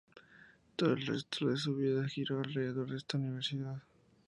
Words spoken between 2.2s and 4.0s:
alrededor de esta universidad.